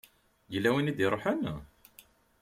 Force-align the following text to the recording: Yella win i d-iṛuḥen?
Yella 0.53 0.69
win 0.73 0.91
i 0.91 0.93
d-iṛuḥen? 0.97 1.41